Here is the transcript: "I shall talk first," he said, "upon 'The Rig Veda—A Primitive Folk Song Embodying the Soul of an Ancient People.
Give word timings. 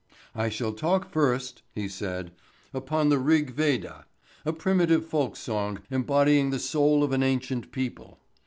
"I 0.33 0.49
shall 0.49 0.73
talk 0.73 1.11
first," 1.11 1.61
he 1.75 1.87
said, 1.87 2.31
"upon 2.73 3.09
'The 3.09 3.19
Rig 3.19 3.51
Veda—A 3.51 4.51
Primitive 4.53 5.05
Folk 5.05 5.35
Song 5.35 5.81
Embodying 5.91 6.49
the 6.49 6.57
Soul 6.57 7.03
of 7.03 7.11
an 7.11 7.21
Ancient 7.21 7.71
People. 7.71 8.17